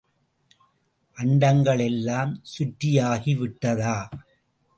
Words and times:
அண்டங்களை 1.17 1.85
எல்லாம் 1.85 2.31
சுற்றியாகி 2.53 3.35
விட்டதா? 3.37 3.95